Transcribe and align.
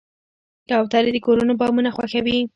کوترې 0.69 1.09
د 1.13 1.17
کورونو 1.25 1.53
بامونه 1.59 1.89
خوښوي. 1.95 2.37